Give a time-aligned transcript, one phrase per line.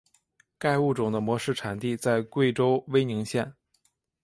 [0.57, 3.53] 该物种的模式产地在贵州威宁县。